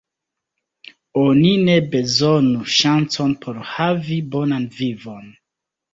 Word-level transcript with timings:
Oni 1.23 1.51
ne 1.67 1.75
bezonu 1.91 2.63
ŝancon 2.77 3.35
por 3.45 3.63
havi 3.75 4.21
bonan 4.37 4.67
vivon. 4.79 5.33